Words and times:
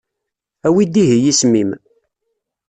Awi-d 0.67 0.95
ihi 1.03 1.17
isem-im. 1.31 1.69